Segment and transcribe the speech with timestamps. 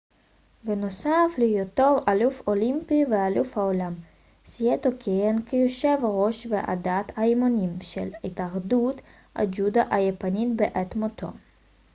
[0.63, 3.93] בנוסף להיותו אלוף אולימפי ואלוף העולם
[4.45, 9.01] סאיטו כיהן כיושב ראש ועדת האימונים של התאחדות
[9.35, 11.27] הג'ודו היפנית בעת מותו